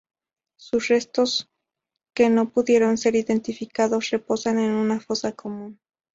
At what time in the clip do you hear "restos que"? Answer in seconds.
0.87-2.31